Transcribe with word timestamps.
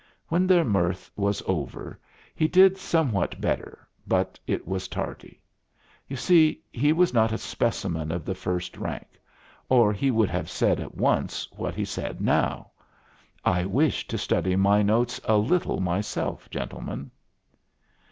When 0.29 0.47
their 0.47 0.63
mirth 0.63 1.11
Was 1.15 1.43
over 1.45 1.99
he 2.33 2.47
did 2.47 2.75
somewhat 2.79 3.39
better, 3.39 3.87
but 4.07 4.39
it 4.47 4.67
was 4.67 4.87
tardy. 4.87 5.43
You 6.07 6.15
see, 6.15 6.63
he 6.71 6.91
was 6.91 7.13
not 7.13 7.31
a 7.31 7.37
specimen 7.37 8.11
of 8.11 8.25
the 8.25 8.33
first 8.33 8.77
rank, 8.79 9.05
or 9.69 9.93
he 9.93 10.09
would 10.09 10.31
have 10.31 10.49
said 10.49 10.79
at 10.79 10.95
once 10.95 11.47
what 11.51 11.75
he 11.75 11.85
said 11.85 12.19
now: 12.19 12.71
"I 13.45 13.63
wish 13.63 14.07
to 14.07 14.17
study 14.17 14.55
my 14.55 14.81
notes 14.81 15.21
a 15.23 15.37
little 15.37 15.79
myself, 15.79 16.49
gentlemen." 16.49 17.11